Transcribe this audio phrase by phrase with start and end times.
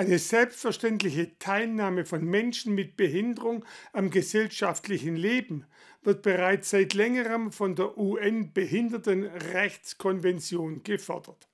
[0.00, 5.66] Eine selbstverständliche Teilnahme von Menschen mit Behinderung am gesellschaftlichen Leben
[6.02, 11.50] wird bereits seit längerem von der UN-Behindertenrechtskonvention gefordert.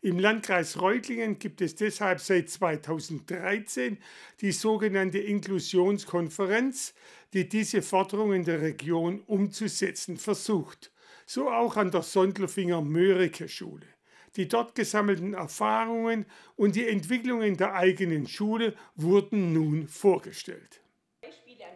[0.00, 3.98] Im Landkreis Reutlingen gibt es deshalb seit 2013
[4.40, 6.94] die sogenannte Inklusionskonferenz,
[7.34, 10.90] die diese Forderungen der Region umzusetzen versucht.
[11.26, 13.84] So auch an der Sondlerfinger Mörike Schule.
[14.36, 16.26] Die dort gesammelten Erfahrungen
[16.56, 20.80] und die Entwicklungen der eigenen Schule wurden nun vorgestellt.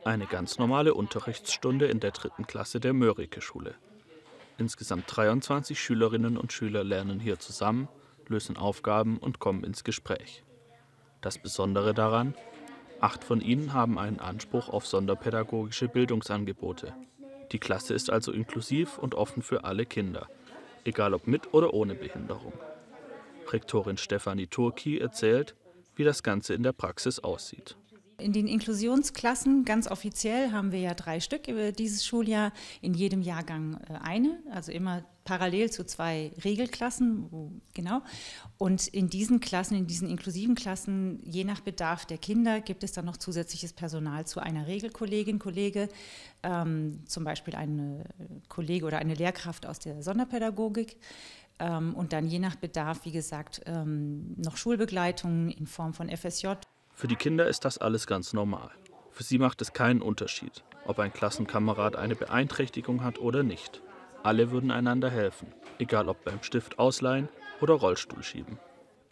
[0.04, 3.74] Eine ganz normale Unterrichtsstunde in der dritten Klasse der Mörike Schule.
[4.58, 7.88] Insgesamt 23 Schülerinnen und Schüler lernen hier zusammen
[8.28, 10.44] lösen Aufgaben und kommen ins Gespräch.
[11.20, 12.34] Das Besondere daran,
[13.00, 16.94] acht von ihnen haben einen Anspruch auf sonderpädagogische Bildungsangebote.
[17.52, 20.28] Die Klasse ist also inklusiv und offen für alle Kinder,
[20.84, 22.52] egal ob mit oder ohne Behinderung.
[23.52, 25.54] Rektorin Stefanie Turki erzählt,
[25.96, 27.76] wie das Ganze in der Praxis aussieht.
[28.24, 33.20] In den Inklusionsklassen, ganz offiziell, haben wir ja drei Stück über dieses Schuljahr, in jedem
[33.20, 38.00] Jahrgang äh, eine, also immer parallel zu zwei Regelklassen, genau.
[38.56, 42.92] Und in diesen Klassen, in diesen inklusiven Klassen, je nach Bedarf der Kinder, gibt es
[42.92, 45.90] dann noch zusätzliches Personal zu einer Regelkollegin, Kollege,
[46.42, 48.04] ähm, zum Beispiel eine
[48.48, 50.96] Kollege oder eine Lehrkraft aus der Sonderpädagogik.
[51.58, 56.54] Ähm, und dann je nach Bedarf, wie gesagt, ähm, noch Schulbegleitung in Form von FSJ
[56.94, 58.70] für die Kinder ist das alles ganz normal.
[59.10, 63.82] Für sie macht es keinen Unterschied, ob ein Klassenkamerad eine Beeinträchtigung hat oder nicht.
[64.22, 67.28] Alle würden einander helfen, egal ob beim Stift ausleihen
[67.60, 68.58] oder Rollstuhl schieben.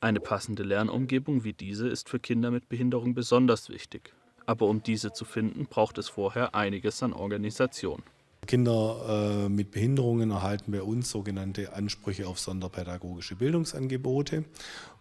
[0.00, 4.14] Eine passende Lernumgebung wie diese ist für Kinder mit Behinderung besonders wichtig.
[4.47, 8.03] Aber um diese zu finden, braucht es vorher einiges an Organisation.
[8.47, 14.45] Kinder äh, mit Behinderungen erhalten bei uns sogenannte Ansprüche auf sonderpädagogische Bildungsangebote.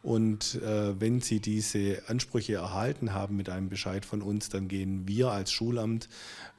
[0.03, 5.07] Und äh, wenn sie diese Ansprüche erhalten haben mit einem Bescheid von uns, dann gehen
[5.07, 6.07] wir als Schulamt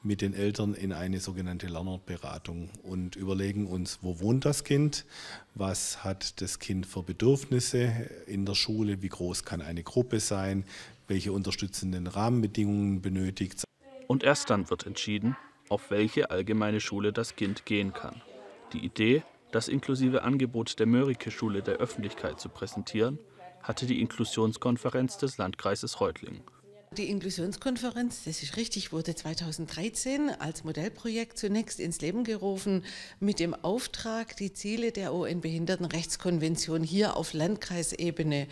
[0.03, 5.05] mit den Eltern in eine sogenannte Lernortberatung und überlegen uns, wo wohnt das Kind,
[5.55, 10.65] was hat das Kind für Bedürfnisse in der Schule, wie groß kann eine Gruppe sein,
[11.07, 13.63] welche unterstützenden Rahmenbedingungen benötigt.
[14.07, 15.35] Und erst dann wird entschieden,
[15.69, 18.21] auf welche allgemeine Schule das Kind gehen kann.
[18.73, 23.19] Die Idee, das inklusive Angebot der Mörike-Schule der Öffentlichkeit zu präsentieren,
[23.61, 26.41] hatte die Inklusionskonferenz des Landkreises Reutlingen.
[26.97, 32.83] Die Inklusionskonferenz, das ist richtig, wurde 2013 als Modellprojekt zunächst ins Leben gerufen
[33.19, 38.47] mit dem Auftrag, die Ziele der UN-Behindertenrechtskonvention hier auf Landkreisebene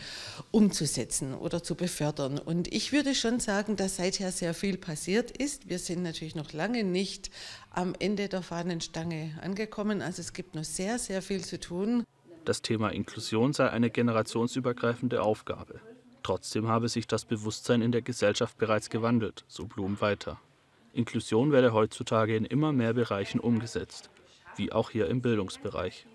[0.49, 2.39] umzusetzen oder zu befördern.
[2.39, 5.69] Und ich würde schon sagen, dass seither sehr viel passiert ist.
[5.69, 7.29] Wir sind natürlich noch lange nicht
[7.69, 10.01] am Ende der Fahnenstange angekommen.
[10.01, 12.05] Also es gibt noch sehr, sehr viel zu tun.
[12.45, 15.79] Das Thema Inklusion sei eine generationsübergreifende Aufgabe.
[16.23, 20.39] Trotzdem habe sich das Bewusstsein in der Gesellschaft bereits gewandelt, so Blum weiter.
[20.93, 24.09] Inklusion werde heutzutage in immer mehr Bereichen umgesetzt,
[24.55, 26.05] wie auch hier im Bildungsbereich.